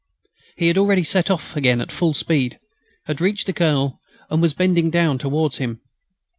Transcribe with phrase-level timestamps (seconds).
[0.57, 2.57] He had already set off again at full speed,
[3.05, 5.79] had reached the Colonel, and was bending down towards him.